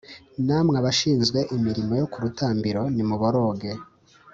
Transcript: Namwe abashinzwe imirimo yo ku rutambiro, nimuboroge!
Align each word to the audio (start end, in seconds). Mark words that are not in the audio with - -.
Namwe 0.45 0.75
abashinzwe 0.81 1.39
imirimo 1.55 1.93
yo 2.01 2.05
ku 2.11 2.17
rutambiro, 2.23 2.81
nimuboroge! 2.95 3.71